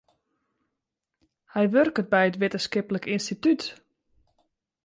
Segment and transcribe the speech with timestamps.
[1.53, 3.63] Hy wurket by in wittenskiplik ynstitút.